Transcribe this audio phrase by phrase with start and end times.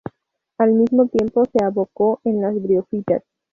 [0.57, 3.21] Al mismo tiempo, se abocó en las briófitas.